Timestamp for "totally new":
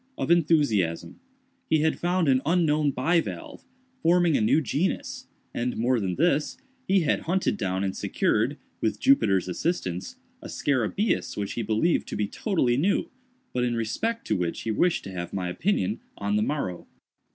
12.27-13.11